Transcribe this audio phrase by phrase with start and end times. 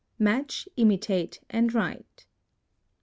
[0.17, 2.25] Match, imitate, and write.